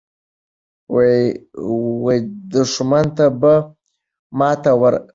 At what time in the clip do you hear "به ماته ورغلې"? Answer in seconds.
3.39-5.03